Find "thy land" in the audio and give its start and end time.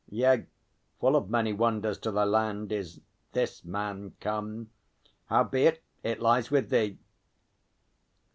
2.09-2.71